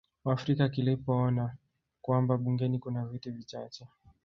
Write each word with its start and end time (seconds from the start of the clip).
Waafrika 0.25 0.69
kilipoona 0.69 1.57
kwamba 2.01 2.37
bungeni 2.37 2.79
kuna 2.79 3.05
viti 3.05 3.31
vichache 3.31 3.87